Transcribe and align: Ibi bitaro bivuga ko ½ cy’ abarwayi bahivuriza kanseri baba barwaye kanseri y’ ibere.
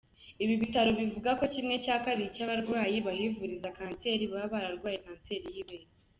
Ibi 0.43 0.53
bitaro 0.61 0.89
bivuga 0.99 1.29
ko 1.39 1.43
½ 1.67 1.81
cy’ 2.33 2.41
abarwayi 2.45 2.97
bahivuriza 3.07 3.75
kanseri 3.77 4.23
baba 4.31 4.53
barwaye 4.53 4.97
kanseri 5.05 5.47
y’ 5.55 5.59
ibere. 5.63 5.87